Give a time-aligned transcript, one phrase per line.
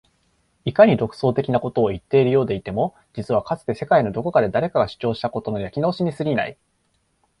[0.65, 6.57] いかに独創的なことを言っているようでいても実はかつて世界のどこかで誰かが主張したことの焼き直しに過ぎない